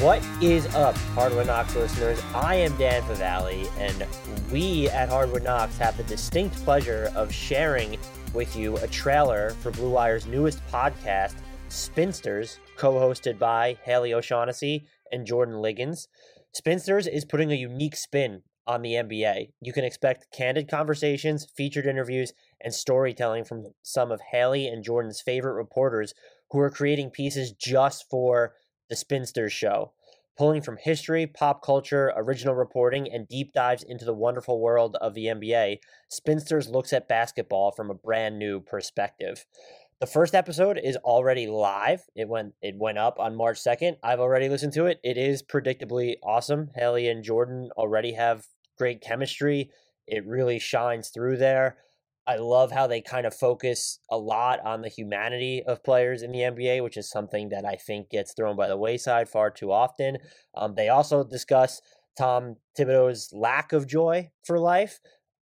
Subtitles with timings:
[0.00, 2.22] What is up, Hardwood Knocks listeners?
[2.32, 4.06] I am Dan Favale, and
[4.52, 7.98] we at Hardwood Knocks have the distinct pleasure of sharing
[8.32, 11.34] with you a trailer for Blue Wire's newest podcast,
[11.68, 16.06] Spinsters, co hosted by Haley O'Shaughnessy and Jordan Liggins.
[16.52, 19.48] Spinsters is putting a unique spin on the NBA.
[19.60, 25.20] You can expect candid conversations, featured interviews, and storytelling from some of Haley and Jordan's
[25.20, 26.14] favorite reporters
[26.52, 28.52] who are creating pieces just for
[28.88, 29.92] the Spinsters show,
[30.36, 35.14] pulling from history, pop culture, original reporting, and deep dives into the wonderful world of
[35.14, 35.78] the NBA.
[36.08, 39.44] Spinsters looks at basketball from a brand new perspective.
[40.00, 42.02] The first episode is already live.
[42.14, 43.96] It went it went up on March 2nd.
[44.02, 45.00] I've already listened to it.
[45.02, 46.70] It is predictably awesome.
[46.76, 49.70] Haley and Jordan already have great chemistry.
[50.06, 51.78] It really shines through there.
[52.28, 56.30] I love how they kind of focus a lot on the humanity of players in
[56.30, 59.72] the NBA, which is something that I think gets thrown by the wayside far too
[59.72, 60.18] often.
[60.54, 61.80] Um, they also discuss
[62.18, 65.00] Tom Thibodeau's lack of joy for life.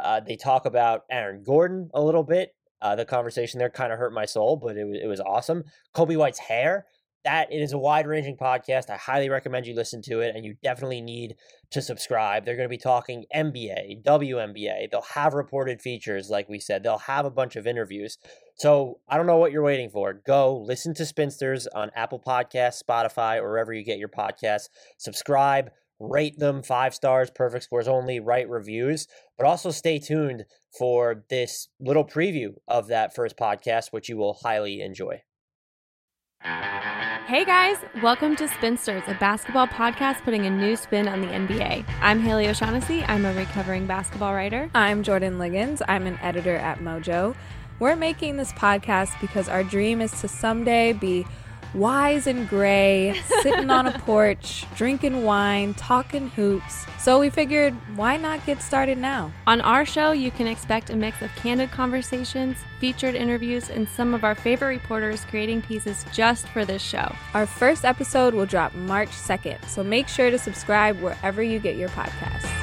[0.00, 2.54] Uh, they talk about Aaron Gordon a little bit.
[2.80, 5.64] Uh, the conversation there kind of hurt my soul, but it was, it was awesome.
[5.96, 6.86] Coby White's hair
[7.28, 8.88] that it is a wide ranging podcast.
[8.88, 11.36] I highly recommend you listen to it, and you definitely need
[11.70, 12.46] to subscribe.
[12.46, 14.90] They're going to be talking NBA, WNBA.
[14.90, 16.82] They'll have reported features, like we said.
[16.82, 18.16] They'll have a bunch of interviews.
[18.54, 20.14] So I don't know what you're waiting for.
[20.14, 24.70] Go listen to Spinsters on Apple Podcasts, Spotify, or wherever you get your podcasts.
[24.96, 29.06] Subscribe, rate them five stars, perfect scores only, write reviews,
[29.36, 30.46] but also stay tuned
[30.78, 35.20] for this little preview of that first podcast, which you will highly enjoy.
[36.40, 41.84] Hey guys, welcome to Spinsters, a basketball podcast putting a new spin on the NBA.
[42.00, 43.02] I'm Haley O'Shaughnessy.
[43.04, 44.70] I'm a recovering basketball writer.
[44.74, 45.82] I'm Jordan Liggins.
[45.88, 47.34] I'm an editor at Mojo.
[47.80, 51.26] We're making this podcast because our dream is to someday be
[51.74, 56.86] wise and gray, sitting on a porch, drinking wine, talking hoops.
[56.98, 59.32] So we figured, why not get started now?
[59.46, 64.14] On our show, you can expect a mix of candid conversations, featured interviews, and some
[64.14, 67.14] of our favorite reporters creating pieces just for this show.
[67.34, 71.76] Our first episode will drop March 2nd, so make sure to subscribe wherever you get
[71.76, 72.57] your podcasts.